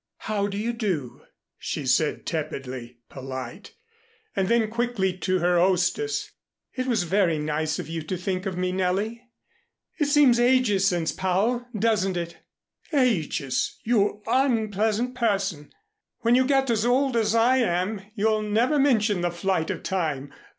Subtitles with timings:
[0.21, 1.21] "How do you do,"
[1.59, 3.75] she said, tepidly polite,
[4.35, 6.31] and then quickly to her hostess.
[6.73, 9.21] "It was very nice of you to think of me, Nellie.
[9.99, 12.37] It seems ages since Pau, doesn't it?"
[12.91, 13.77] "Ages!
[13.83, 15.71] You unpleasant person.
[16.21, 20.33] When you get as old as I am, you'll never mention the flight of time.